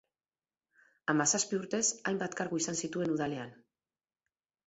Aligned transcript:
Hamazazpi 1.13 1.57
urtez 1.59 1.83
hainbat 2.11 2.37
kargu 2.41 2.61
izan 2.63 2.79
zituen 2.87 3.13
Udalean. 3.17 3.51